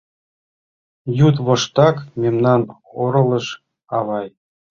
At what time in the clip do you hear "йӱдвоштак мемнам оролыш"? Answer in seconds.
1.17-3.47